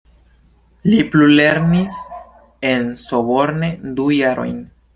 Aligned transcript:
Li 0.91 1.01
plulernis 1.15 1.99
en 2.73 2.89
Sorbonne 3.05 3.73
du 4.01 4.13
jarojn. 4.21 4.61